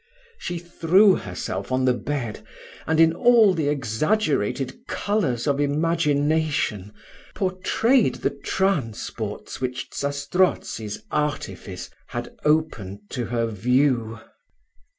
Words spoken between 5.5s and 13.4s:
imagination, portrayed the transports which Zastrozzi's artifice has opened to